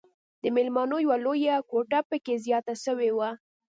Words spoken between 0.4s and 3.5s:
د ميلمنو يوه لويه کوټه پکښې زياته سوې وه.